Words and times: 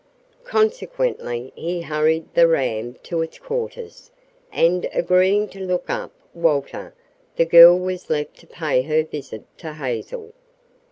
Consequently 0.45 1.53
he 1.55 1.81
hurried 1.83 2.33
the 2.33 2.47
ram 2.47 2.95
to 3.03 3.21
its 3.21 3.37
quarters, 3.37 4.09
and, 4.51 4.89
agreeing 4.93 5.47
to 5.49 5.59
look 5.63 5.91
up 5.91 6.11
Walter, 6.33 6.95
the 7.35 7.45
girl 7.45 7.77
was 7.77 8.09
left 8.09 8.35
to 8.37 8.47
pay 8.47 8.81
her 8.81 9.03
visit 9.03 9.43
to 9.59 9.73
Hazel. 9.73 10.33